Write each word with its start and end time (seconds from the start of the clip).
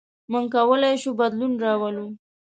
موږ 0.31 0.45
کولی 0.55 0.93
شو 1.01 1.11
بدلون 1.19 1.53
راولو. 1.63 2.05